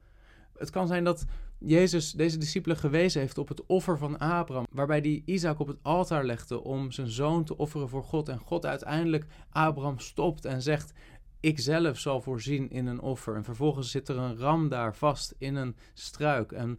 Het 0.57 0.71
kan 0.71 0.87
zijn 0.87 1.05
dat 1.05 1.25
Jezus 1.59 2.13
deze 2.13 2.39
discipelen 2.39 2.77
gewezen 2.77 3.21
heeft 3.21 3.39
op 3.39 3.49
het 3.49 3.67
offer 3.67 3.99
van 3.99 4.19
Abraham, 4.19 4.67
waarbij 4.71 4.99
hij 4.99 5.23
Isaac 5.25 5.59
op 5.59 5.67
het 5.67 5.79
altaar 5.83 6.25
legde 6.25 6.63
om 6.63 6.91
zijn 6.91 7.09
zoon 7.09 7.45
te 7.45 7.57
offeren 7.57 7.89
voor 7.89 8.05
God. 8.05 8.29
En 8.29 8.39
God 8.39 8.67
uiteindelijk 8.67 9.27
Abraham 9.51 9.99
stopt 9.99 10.45
en 10.45 10.63
zegt: 10.63 10.93
ik 11.45 11.59
zelf 11.59 11.99
zal 11.99 12.21
voorzien 12.21 12.71
in 12.71 12.87
een 12.87 13.01
offer. 13.01 13.35
En 13.35 13.45
vervolgens 13.45 13.91
zit 13.91 14.09
er 14.09 14.17
een 14.17 14.37
ram 14.37 14.69
daar 14.69 14.95
vast 14.95 15.35
in 15.39 15.55
een 15.55 15.77
struik. 15.95 16.53
En 16.53 16.79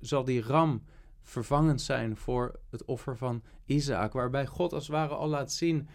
zal 0.00 0.24
die 0.24 0.42
ram 0.42 0.84
vervangend 1.22 1.80
zijn 1.80 2.16
voor 2.16 2.60
het 2.70 2.84
offer 2.84 3.16
van 3.16 3.42
Isaac. 3.64 4.12
Waarbij 4.12 4.46
God 4.46 4.72
als 4.72 4.86
het 4.86 4.96
ware 4.96 5.14
al 5.14 5.28
laat 5.28 5.52
zien: 5.52 5.88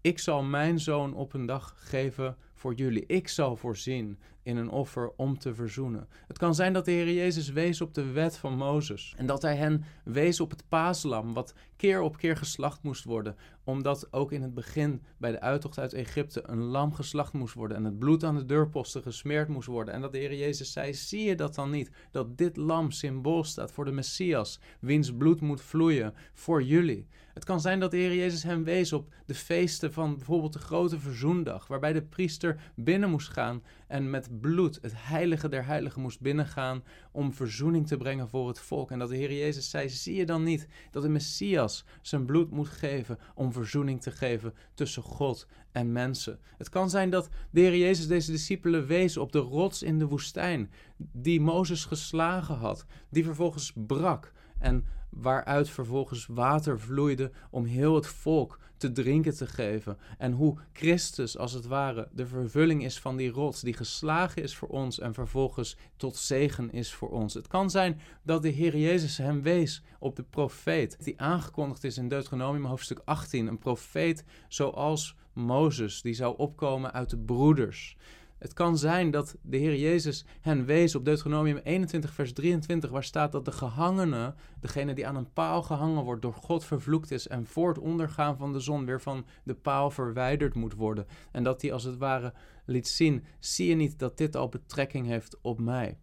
Ik 0.00 0.18
zal 0.18 0.42
mijn 0.42 0.80
zoon 0.80 1.14
op 1.14 1.32
een 1.32 1.46
dag 1.46 1.74
geven 1.76 2.36
voor 2.54 2.74
jullie. 2.74 3.06
Ik 3.06 3.28
zal 3.28 3.56
voorzien 3.56 4.18
in 4.48 4.56
een 4.56 4.70
offer 4.70 5.12
om 5.16 5.38
te 5.38 5.54
verzoenen. 5.54 6.08
Het 6.26 6.38
kan 6.38 6.54
zijn 6.54 6.72
dat 6.72 6.84
de 6.84 6.90
Heer 6.90 7.12
Jezus 7.12 7.50
wees 7.50 7.80
op 7.80 7.94
de 7.94 8.04
wet 8.12 8.36
van 8.36 8.56
Mozes 8.56 9.14
en 9.16 9.26
dat 9.26 9.42
hij 9.42 9.56
hen 9.56 9.84
wees 10.04 10.40
op 10.40 10.50
het 10.50 10.68
paaslam, 10.68 11.32
wat 11.32 11.54
keer 11.76 12.00
op 12.00 12.16
keer 12.16 12.36
geslacht 12.36 12.82
moest 12.82 13.04
worden, 13.04 13.36
omdat 13.64 14.12
ook 14.12 14.32
in 14.32 14.42
het 14.42 14.54
begin 14.54 15.02
bij 15.16 15.30
de 15.30 15.40
uittocht 15.40 15.78
uit 15.78 15.92
Egypte 15.92 16.42
een 16.46 16.62
lam 16.62 16.92
geslacht 16.92 17.32
moest 17.32 17.54
worden 17.54 17.76
en 17.76 17.84
het 17.84 17.98
bloed 17.98 18.24
aan 18.24 18.36
de 18.36 18.44
deurposten 18.44 19.02
gesmeerd 19.02 19.48
moest 19.48 19.68
worden. 19.68 19.94
En 19.94 20.00
dat 20.00 20.12
de 20.12 20.18
Heer 20.18 20.34
Jezus 20.34 20.72
zei: 20.72 20.94
Zie 20.94 21.22
je 21.22 21.34
dat 21.34 21.54
dan 21.54 21.70
niet? 21.70 21.90
Dat 22.10 22.38
dit 22.38 22.56
lam 22.56 22.90
symbool 22.90 23.44
staat 23.44 23.72
voor 23.72 23.84
de 23.84 23.92
Messias, 23.92 24.60
wiens 24.80 25.12
bloed 25.16 25.40
moet 25.40 25.60
vloeien 25.60 26.14
voor 26.32 26.62
jullie. 26.62 27.06
Het 27.34 27.46
kan 27.46 27.60
zijn 27.60 27.80
dat 27.80 27.90
de 27.90 27.96
Heer 27.96 28.14
Jezus 28.14 28.42
hem 28.42 28.64
wees 28.64 28.92
op 28.92 29.14
de 29.26 29.34
feesten 29.34 29.92
van 29.92 30.16
bijvoorbeeld 30.16 30.52
de 30.52 30.58
grote 30.58 30.98
verzoendag, 30.98 31.66
waarbij 31.66 31.92
de 31.92 32.02
priester 32.02 32.60
binnen 32.74 33.10
moest 33.10 33.28
gaan 33.28 33.62
en 33.86 34.10
met 34.10 34.37
bloed, 34.40 34.78
het 34.82 34.92
heilige 34.96 35.48
der 35.48 35.64
heiligen, 35.64 36.02
moest 36.02 36.20
binnengaan 36.20 36.84
om 37.12 37.32
verzoening 37.32 37.86
te 37.86 37.96
brengen 37.96 38.28
voor 38.28 38.48
het 38.48 38.60
volk. 38.60 38.90
En 38.90 38.98
dat 38.98 39.08
de 39.08 39.16
Heer 39.16 39.32
Jezus 39.32 39.70
zei: 39.70 39.88
Zie 39.88 40.14
je 40.14 40.26
dan 40.26 40.42
niet 40.42 40.68
dat 40.90 41.02
de 41.02 41.08
Messias 41.08 41.84
zijn 42.02 42.24
bloed 42.24 42.50
moet 42.50 42.68
geven 42.68 43.18
om 43.34 43.52
verzoening 43.52 44.02
te 44.02 44.10
geven 44.10 44.54
tussen 44.74 45.02
God 45.02 45.46
en 45.72 45.92
mensen? 45.92 46.38
Het 46.56 46.68
kan 46.68 46.90
zijn 46.90 47.10
dat 47.10 47.28
de 47.50 47.60
Heer 47.60 47.76
Jezus 47.76 48.06
deze 48.06 48.30
discipelen 48.30 48.86
wees 48.86 49.16
op 49.16 49.32
de 49.32 49.38
rots 49.38 49.82
in 49.82 49.98
de 49.98 50.06
woestijn, 50.06 50.70
die 50.96 51.40
Mozes 51.40 51.84
geslagen 51.84 52.56
had, 52.56 52.86
die 53.10 53.24
vervolgens 53.24 53.72
brak 53.74 54.32
en 54.58 54.84
waaruit 55.10 55.70
vervolgens 55.70 56.26
water 56.26 56.80
vloeide 56.80 57.30
om 57.50 57.64
heel 57.64 57.94
het 57.94 58.06
volk 58.06 58.58
te 58.76 58.92
drinken 58.92 59.36
te 59.36 59.46
geven. 59.46 59.98
En 60.18 60.32
hoe 60.32 60.58
Christus, 60.72 61.38
als 61.38 61.52
het 61.52 61.66
ware, 61.66 62.08
de 62.12 62.26
vervulling 62.26 62.84
is 62.84 63.00
van 63.00 63.16
die 63.16 63.30
rots, 63.30 63.60
die 63.60 63.72
geslagen 63.72 64.42
is 64.42 64.56
voor 64.56 64.68
ons 64.68 64.98
en 64.98 65.14
vervolgens 65.14 65.76
tot 65.96 66.16
zegen 66.16 66.72
is 66.72 66.94
voor 66.94 67.10
ons. 67.10 67.34
Het 67.34 67.46
kan 67.46 67.70
zijn 67.70 68.00
dat 68.22 68.42
de 68.42 68.48
Heer 68.48 68.76
Jezus 68.76 69.16
hem 69.16 69.42
wees 69.42 69.82
op 69.98 70.16
de 70.16 70.22
profeet, 70.22 71.04
die 71.04 71.20
aangekondigd 71.20 71.84
is 71.84 71.98
in 71.98 72.08
Deuteronomium 72.08 72.64
hoofdstuk 72.64 73.00
18. 73.04 73.46
Een 73.46 73.58
profeet 73.58 74.24
zoals 74.48 75.16
Mozes, 75.32 76.02
die 76.02 76.14
zou 76.14 76.34
opkomen 76.36 76.92
uit 76.92 77.10
de 77.10 77.18
broeders. 77.18 77.96
Het 78.38 78.52
kan 78.52 78.78
zijn 78.78 79.10
dat 79.10 79.36
de 79.42 79.56
Heer 79.56 79.76
Jezus 79.76 80.24
hen 80.40 80.64
wees 80.64 80.94
op 80.94 81.04
Deuteronomium 81.04 81.56
21, 81.56 82.12
vers 82.12 82.32
23, 82.32 82.90
waar 82.90 83.04
staat 83.04 83.32
dat 83.32 83.44
de 83.44 83.52
gehangene, 83.52 84.34
degene 84.60 84.94
die 84.94 85.06
aan 85.06 85.16
een 85.16 85.32
paal 85.32 85.62
gehangen 85.62 86.04
wordt, 86.04 86.22
door 86.22 86.34
God 86.34 86.64
vervloekt 86.64 87.10
is 87.10 87.28
en 87.28 87.46
voor 87.46 87.68
het 87.68 87.78
ondergaan 87.78 88.36
van 88.36 88.52
de 88.52 88.60
zon 88.60 88.84
weer 88.84 89.00
van 89.00 89.26
de 89.42 89.54
paal 89.54 89.90
verwijderd 89.90 90.54
moet 90.54 90.74
worden. 90.74 91.06
En 91.32 91.42
dat 91.42 91.62
hij 91.62 91.72
als 91.72 91.84
het 91.84 91.96
ware 91.96 92.32
liet 92.64 92.88
zien: 92.88 93.24
zie 93.38 93.68
je 93.68 93.74
niet 93.74 93.98
dat 93.98 94.18
dit 94.18 94.36
al 94.36 94.48
betrekking 94.48 95.06
heeft 95.06 95.38
op 95.40 95.60
mij? 95.60 95.98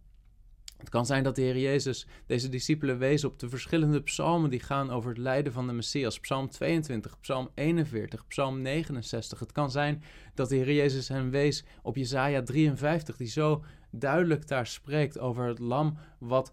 Het 0.76 0.88
kan 0.88 1.06
zijn 1.06 1.22
dat 1.22 1.34
de 1.36 1.42
Heer 1.42 1.58
Jezus 1.58 2.06
deze 2.26 2.48
discipelen 2.48 2.98
wees 2.98 3.24
op 3.24 3.38
de 3.38 3.48
verschillende 3.48 4.02
psalmen 4.02 4.50
die 4.50 4.60
gaan 4.60 4.90
over 4.90 5.08
het 5.08 5.18
lijden 5.18 5.52
van 5.52 5.66
de 5.66 5.72
Messias. 5.72 6.20
Psalm 6.20 6.50
22, 6.50 7.20
Psalm 7.20 7.50
41, 7.54 8.26
Psalm 8.26 8.62
69. 8.62 9.38
Het 9.38 9.52
kan 9.52 9.70
zijn 9.70 10.02
dat 10.34 10.48
de 10.48 10.56
Heer 10.56 10.72
Jezus 10.72 11.08
hen 11.08 11.30
wees 11.30 11.64
op 11.82 11.96
Jesaja 11.96 12.42
53, 12.42 13.16
die 13.16 13.28
zo 13.28 13.64
duidelijk 13.90 14.48
daar 14.48 14.66
spreekt 14.66 15.18
over 15.18 15.46
het 15.46 15.58
lam 15.58 15.96
wat 16.18 16.52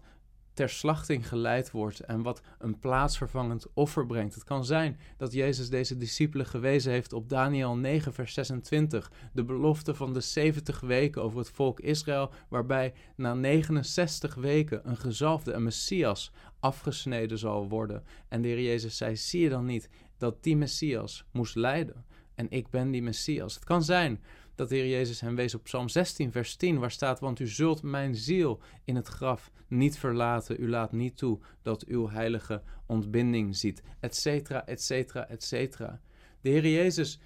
ter 0.54 0.68
slachting 0.68 1.28
geleid 1.28 1.70
wordt 1.70 2.00
en 2.00 2.22
wat 2.22 2.42
een 2.58 2.78
plaatsvervangend 2.78 3.66
offer 3.74 4.06
brengt. 4.06 4.34
Het 4.34 4.44
kan 4.44 4.64
zijn 4.64 4.98
dat 5.16 5.32
Jezus 5.32 5.68
deze 5.68 5.96
discipelen 5.96 6.46
gewezen 6.46 6.92
heeft 6.92 7.12
op 7.12 7.28
Daniel 7.28 7.76
9, 7.76 8.12
vers 8.12 8.34
26, 8.34 9.12
de 9.32 9.44
belofte 9.44 9.94
van 9.94 10.12
de 10.12 10.20
70 10.20 10.80
weken 10.80 11.22
over 11.22 11.38
het 11.38 11.50
volk 11.50 11.80
Israël, 11.80 12.30
waarbij 12.48 12.92
na 13.16 13.34
69 13.34 14.34
weken 14.34 14.88
een 14.88 14.96
gezalfde, 14.96 15.52
een 15.52 15.62
Messias, 15.62 16.32
afgesneden 16.60 17.38
zal 17.38 17.68
worden. 17.68 18.04
En 18.28 18.42
de 18.42 18.48
Heer 18.48 18.62
Jezus 18.62 18.96
zei, 18.96 19.16
zie 19.16 19.40
je 19.40 19.48
dan 19.48 19.64
niet 19.64 19.88
dat 20.18 20.42
die 20.42 20.56
Messias 20.56 21.24
moest 21.30 21.54
lijden? 21.54 22.04
En 22.34 22.50
ik 22.50 22.70
ben 22.70 22.90
die 22.90 23.02
Messias. 23.02 23.54
Het 23.54 23.64
kan 23.64 23.82
zijn 23.82 24.20
dat 24.54 24.68
de 24.68 24.74
Heer 24.74 24.88
Jezus 24.88 25.20
hem 25.20 25.36
wees 25.36 25.54
op 25.54 25.62
Psalm 25.62 25.88
16, 25.88 26.32
vers 26.32 26.56
10, 26.56 26.78
waar 26.78 26.90
staat: 26.90 27.20
Want 27.20 27.40
u 27.40 27.46
zult 27.46 27.82
mijn 27.82 28.14
ziel 28.14 28.60
in 28.84 28.96
het 28.96 29.08
graf 29.08 29.50
niet 29.68 29.98
verlaten. 29.98 30.62
U 30.62 30.68
laat 30.68 30.92
niet 30.92 31.16
toe 31.16 31.38
dat 31.62 31.84
uw 31.84 32.08
heilige 32.08 32.62
ontbinding 32.86 33.56
ziet, 33.56 33.82
et 34.00 34.16
cetera, 34.16 34.66
et 34.66 34.82
cetera, 34.82 35.28
et 35.28 35.42
cetera. 35.42 36.00
De 36.40 36.50
Heer 36.50 36.68
Jezus 36.68 37.20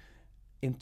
in 0.59 0.75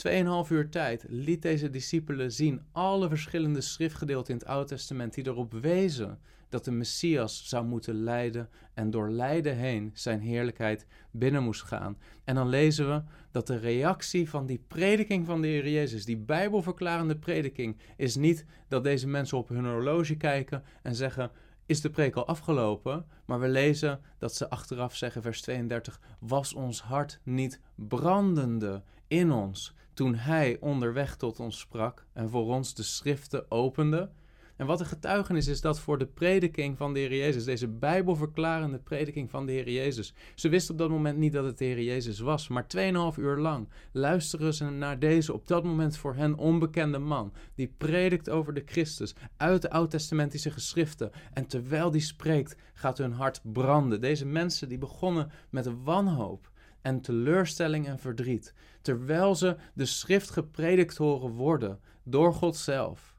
2,5 0.46 0.51
uur 0.51 0.70
tijd 0.70 1.06
liet 1.08 1.42
deze 1.42 1.70
discipelen 1.70 2.32
zien 2.32 2.62
alle 2.72 3.08
verschillende 3.08 3.62
schriftgedeelten 3.62 4.34
in 4.34 4.39
het 4.39 4.48
Oude 4.48 4.68
Testament 4.68 5.13
die 5.13 5.27
erop 5.27 5.54
wezen 5.54 6.20
dat 6.50 6.66
de 6.66 6.72
Messias 6.72 7.48
zou 7.48 7.66
moeten 7.66 8.04
lijden 8.04 8.50
en 8.74 8.89
door 8.89 9.10
lijden 9.10 9.56
heen 9.56 9.92
zijn 9.94 10.20
heerlijkheid 10.20 10.88
binnen 11.12 11.44
moest 11.44 11.63
gaan. 11.63 11.98
En 12.24 12.36
dan 12.36 12.50
lezen 12.50 12.89
we 12.89 13.01
dat 13.32 13.48
de 13.48 13.58
reactie 13.58 14.30
van 14.30 14.46
die 14.46 14.63
prediking 14.68 15.25
van 15.25 15.42
de 15.42 15.48
Heer 15.48 15.70
Jezus, 15.70 16.06
die 16.06 16.18
bijbelverklarende 16.18 17.18
prediking, 17.18 17.77
is 17.98 18.16
niet 18.16 18.46
dat 18.68 18.84
deze 18.84 19.08
mensen 19.08 19.38
op 19.38 19.50
hun 19.50 19.66
horloge 19.66 20.16
kijken 20.16 20.63
en 20.82 20.96
zeggen: 20.96 21.32
is 21.66 21.82
de 21.82 21.89
preek 21.89 22.16
al 22.16 22.27
afgelopen? 22.27 23.06
Maar 23.25 23.39
we 23.39 23.48
lezen 23.48 24.01
dat 24.18 24.36
ze 24.36 24.50
achteraf 24.50 24.96
zeggen, 24.96 25.22
vers 25.22 25.42
32, 25.42 26.00
was 26.20 26.54
ons 26.54 26.82
hart 26.82 27.20
niet 27.24 27.62
brandende 27.75 28.84
in 29.08 29.32
ons 29.32 29.75
toen 29.94 30.16
Hij 30.16 30.58
onderweg 30.60 31.16
tot 31.16 31.39
ons 31.39 31.60
sprak 31.60 32.06
en 32.13 32.30
voor 32.30 32.46
ons 32.46 32.74
de 32.74 32.84
schriften 32.84 33.51
opende? 33.51 34.10
En 34.58 34.66
wat 34.66 34.80
een 34.80 34.86
getuigenis 34.86 35.48
is 35.48 35.62
dat 35.62 35.80
voor 35.80 35.98
de 35.98 36.06
prediking 36.06 36.78
van 36.78 36.94
de 36.94 37.00
Heer 37.00 37.16
Jezus, 37.16 37.44
deze 37.44 37.68
bijbelverklarende 37.68 38.78
prediking 38.78 39.30
van 39.30 39.46
de 39.46 39.52
Heer 39.52 39.70
Jezus. 39.70 40.14
Ze 40.36 40.50
wisten 40.50 40.74
op 40.74 40.80
dat 40.80 40.90
moment 40.90 41.18
niet 41.18 41.34
dat 41.34 41.46
het 41.46 41.58
de 41.58 41.66
Heer 41.66 41.82
Jezus 41.82 42.20
was, 42.20 42.48
maar 42.48 42.66
2,5 43.14 43.20
uur 43.20 43.38
lang 43.38 43.70
luisteren 43.92 44.54
ze 44.54 44.66
naar 44.66 45.00
deze 45.00 45.34
op 45.34 45.48
dat 45.48 45.64
moment 45.64 45.98
voor 45.98 46.16
hen 46.16 46.36
onbekende 46.36 46.98
man, 46.98 47.34
die 47.56 47.74
predikt 47.78 48.30
over 48.30 48.54
de 48.54 48.64
Christus 48.66 49.16
uit 49.38 49.62
de 49.62 49.70
oud-testamentische 49.70 50.52
geschriften. 50.52 51.12
En 51.34 51.48
terwijl 51.48 51.92
die 51.92 52.02
spreekt, 52.02 52.56
gaat 52.74 52.98
hun 52.98 53.14
hart 53.14 53.42
branden. 53.44 54.02
Deze 54.02 54.26
mensen 54.26 54.70
die 54.70 54.78
begonnen 54.78 55.32
met 55.50 55.70
wanhoop 55.84 56.52
en 56.82 57.02
teleurstelling 57.02 57.88
en 57.88 58.00
verdriet, 58.00 58.54
terwijl 58.82 59.36
ze 59.36 59.56
de 59.74 59.86
schrift 59.86 60.30
gepredikt 60.30 60.98
horen 60.98 61.32
worden 61.32 61.80
door 62.04 62.34
God 62.34 62.56
zelf 62.56 63.16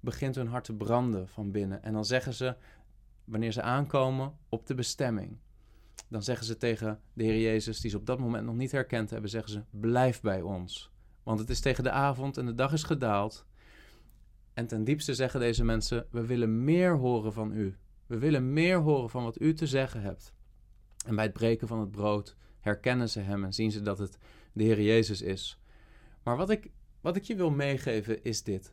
begint 0.00 0.34
hun 0.34 0.46
hart 0.46 0.64
te 0.64 0.74
branden 0.74 1.28
van 1.28 1.50
binnen. 1.50 1.82
En 1.82 1.92
dan 1.92 2.04
zeggen 2.04 2.34
ze, 2.34 2.56
wanneer 3.24 3.52
ze 3.52 3.62
aankomen 3.62 4.36
op 4.48 4.66
de 4.66 4.74
bestemming, 4.74 5.38
dan 6.08 6.22
zeggen 6.22 6.46
ze 6.46 6.56
tegen 6.56 7.00
de 7.12 7.24
Heer 7.24 7.40
Jezus, 7.40 7.80
die 7.80 7.90
ze 7.90 7.96
op 7.96 8.06
dat 8.06 8.18
moment 8.18 8.44
nog 8.44 8.54
niet 8.54 8.72
herkend 8.72 9.10
hebben, 9.10 9.30
zeggen 9.30 9.52
ze, 9.52 9.62
blijf 9.70 10.20
bij 10.20 10.42
ons. 10.42 10.92
Want 11.22 11.40
het 11.40 11.50
is 11.50 11.60
tegen 11.60 11.84
de 11.84 11.90
avond 11.90 12.36
en 12.36 12.46
de 12.46 12.54
dag 12.54 12.72
is 12.72 12.82
gedaald. 12.82 13.46
En 14.54 14.66
ten 14.66 14.84
diepste 14.84 15.14
zeggen 15.14 15.40
deze 15.40 15.64
mensen, 15.64 16.06
we 16.10 16.26
willen 16.26 16.64
meer 16.64 16.96
horen 16.96 17.32
van 17.32 17.52
u. 17.52 17.76
We 18.06 18.18
willen 18.18 18.52
meer 18.52 18.78
horen 18.78 19.10
van 19.10 19.22
wat 19.24 19.40
u 19.40 19.54
te 19.54 19.66
zeggen 19.66 20.02
hebt. 20.02 20.32
En 21.06 21.14
bij 21.14 21.24
het 21.24 21.32
breken 21.32 21.68
van 21.68 21.80
het 21.80 21.90
brood 21.90 22.36
herkennen 22.60 23.08
ze 23.08 23.20
hem 23.20 23.44
en 23.44 23.52
zien 23.52 23.70
ze 23.70 23.82
dat 23.82 23.98
het 23.98 24.18
de 24.52 24.64
Heer 24.64 24.82
Jezus 24.82 25.22
is. 25.22 25.60
Maar 26.22 26.36
wat 26.36 26.50
ik, 26.50 26.70
wat 27.00 27.16
ik 27.16 27.22
je 27.22 27.36
wil 27.36 27.50
meegeven 27.50 28.24
is 28.24 28.42
dit. 28.42 28.72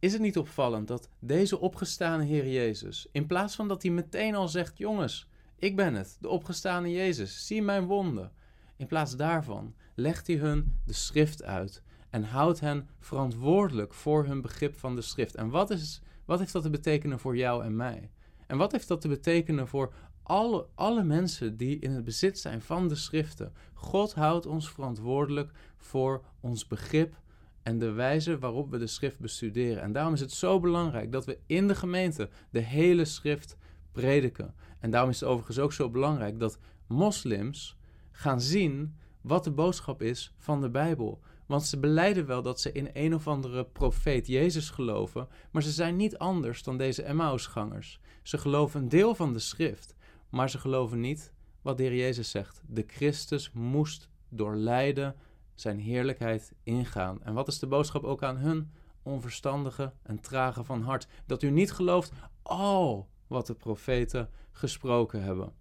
Is 0.00 0.12
het 0.12 0.22
niet 0.22 0.38
opvallend 0.38 0.88
dat 0.88 1.08
deze 1.18 1.58
opgestane 1.58 2.24
Heer 2.24 2.48
Jezus, 2.48 3.08
in 3.12 3.26
plaats 3.26 3.54
van 3.54 3.68
dat 3.68 3.82
hij 3.82 3.90
meteen 3.90 4.34
al 4.34 4.48
zegt: 4.48 4.78
Jongens, 4.78 5.28
ik 5.58 5.76
ben 5.76 5.94
het, 5.94 6.16
de 6.20 6.28
opgestane 6.28 6.90
Jezus, 6.90 7.46
zie 7.46 7.62
mijn 7.62 7.86
wonden. 7.86 8.32
In 8.76 8.86
plaats 8.86 9.16
daarvan 9.16 9.74
legt 9.94 10.26
hij 10.26 10.36
hun 10.36 10.78
de 10.86 10.92
schrift 10.92 11.42
uit 11.42 11.82
en 12.10 12.22
houdt 12.22 12.60
hen 12.60 12.88
verantwoordelijk 12.98 13.94
voor 13.94 14.24
hun 14.24 14.40
begrip 14.40 14.78
van 14.78 14.94
de 14.94 15.00
schrift. 15.00 15.34
En 15.34 15.50
wat, 15.50 15.70
is, 15.70 16.02
wat 16.24 16.38
heeft 16.38 16.52
dat 16.52 16.62
te 16.62 16.70
betekenen 16.70 17.18
voor 17.18 17.36
jou 17.36 17.64
en 17.64 17.76
mij? 17.76 18.10
En 18.46 18.56
wat 18.56 18.72
heeft 18.72 18.88
dat 18.88 19.00
te 19.00 19.08
betekenen 19.08 19.68
voor 19.68 19.92
alle, 20.22 20.66
alle 20.74 21.04
mensen 21.04 21.56
die 21.56 21.78
in 21.78 21.90
het 21.90 22.04
bezit 22.04 22.38
zijn 22.38 22.62
van 22.62 22.88
de 22.88 22.94
schriften? 22.94 23.52
God 23.74 24.14
houdt 24.14 24.46
ons 24.46 24.70
verantwoordelijk 24.70 25.50
voor 25.76 26.24
ons 26.40 26.66
begrip 26.66 27.14
en 27.62 27.78
de 27.78 27.90
wijze 27.90 28.38
waarop 28.38 28.70
we 28.70 28.78
de 28.78 28.86
schrift 28.86 29.18
bestuderen. 29.18 29.82
En 29.82 29.92
daarom 29.92 30.12
is 30.12 30.20
het 30.20 30.32
zo 30.32 30.60
belangrijk 30.60 31.12
dat 31.12 31.24
we 31.24 31.38
in 31.46 31.68
de 31.68 31.74
gemeente 31.74 32.28
de 32.50 32.60
hele 32.60 33.04
schrift 33.04 33.56
prediken. 33.92 34.54
En 34.78 34.90
daarom 34.90 35.10
is 35.10 35.20
het 35.20 35.28
overigens 35.28 35.58
ook 35.58 35.72
zo 35.72 35.90
belangrijk 35.90 36.38
dat 36.38 36.58
moslims 36.86 37.76
gaan 38.10 38.40
zien 38.40 38.96
wat 39.20 39.44
de 39.44 39.50
boodschap 39.50 40.02
is 40.02 40.34
van 40.36 40.60
de 40.60 40.70
Bijbel. 40.70 41.20
Want 41.46 41.64
ze 41.64 41.78
beleiden 41.78 42.26
wel 42.26 42.42
dat 42.42 42.60
ze 42.60 42.72
in 42.72 42.90
een 42.92 43.14
of 43.14 43.26
andere 43.26 43.64
profeet 43.64 44.26
Jezus 44.26 44.70
geloven, 44.70 45.28
maar 45.50 45.62
ze 45.62 45.70
zijn 45.70 45.96
niet 45.96 46.18
anders 46.18 46.62
dan 46.62 46.76
deze 46.78 47.02
Emmausgangers. 47.02 48.00
Ze 48.22 48.38
geloven 48.38 48.80
een 48.80 48.88
deel 48.88 49.14
van 49.14 49.32
de 49.32 49.38
schrift, 49.38 49.94
maar 50.28 50.50
ze 50.50 50.58
geloven 50.58 51.00
niet 51.00 51.32
wat 51.62 51.76
de 51.76 51.82
Heer 51.82 51.96
Jezus 51.96 52.30
zegt. 52.30 52.62
De 52.66 52.84
Christus 52.86 53.52
moest 53.52 54.08
door 54.28 54.56
lijden 54.56 55.16
zijn 55.60 55.78
heerlijkheid 55.78 56.52
ingaan. 56.62 57.22
En 57.22 57.34
wat 57.34 57.48
is 57.48 57.58
de 57.58 57.66
boodschap 57.66 58.04
ook 58.04 58.22
aan 58.22 58.36
hun? 58.36 58.72
Onverstandige 59.02 59.92
en 60.02 60.20
trage 60.20 60.64
van 60.64 60.82
hart. 60.82 61.06
Dat 61.26 61.42
u 61.42 61.50
niet 61.50 61.72
gelooft 61.72 62.12
al 62.42 63.08
wat 63.26 63.46
de 63.46 63.54
profeten 63.54 64.30
gesproken 64.52 65.22
hebben. 65.22 65.52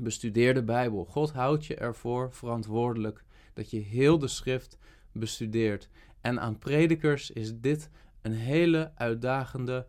Bestudeer 0.00 0.54
de 0.54 0.62
Bijbel. 0.62 1.04
God 1.04 1.32
houdt 1.32 1.66
je 1.66 1.74
ervoor 1.74 2.32
verantwoordelijk 2.32 3.24
dat 3.54 3.70
je 3.70 3.78
heel 3.78 4.18
de 4.18 4.28
schrift 4.28 4.78
bestudeert. 5.12 5.88
En 6.20 6.40
aan 6.40 6.58
predikers 6.58 7.30
is 7.30 7.60
dit 7.60 7.90
een 8.22 8.32
hele 8.32 8.92
uitdagende 8.94 9.86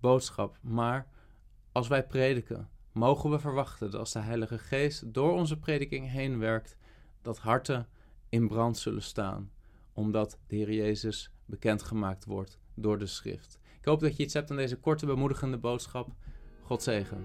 boodschap. 0.00 0.58
Maar 0.62 1.08
als 1.72 1.88
wij 1.88 2.06
prediken, 2.06 2.68
mogen 2.92 3.30
we 3.30 3.38
verwachten 3.38 3.90
dat 3.90 4.00
als 4.00 4.12
de 4.12 4.18
Heilige 4.18 4.58
Geest 4.58 5.14
door 5.14 5.32
onze 5.32 5.58
prediking 5.58 6.10
heen 6.10 6.38
werkt, 6.38 6.76
dat 7.22 7.38
harten 7.38 7.88
in 8.28 8.48
brand 8.48 8.78
zullen 8.78 9.02
staan, 9.02 9.50
omdat 9.92 10.38
de 10.46 10.56
Heer 10.56 10.72
Jezus 10.72 11.30
bekendgemaakt 11.44 12.24
wordt 12.24 12.58
door 12.74 12.98
de 12.98 13.06
schrift. 13.06 13.58
Ik 13.78 13.84
hoop 13.84 14.00
dat 14.00 14.16
je 14.16 14.22
iets 14.22 14.34
hebt 14.34 14.50
aan 14.50 14.56
deze 14.56 14.76
korte 14.76 15.06
bemoedigende 15.06 15.58
boodschap. 15.58 16.08
God 16.62 16.82
zegen. 16.82 17.24